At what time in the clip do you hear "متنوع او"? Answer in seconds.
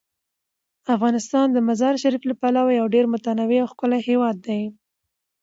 3.13-3.69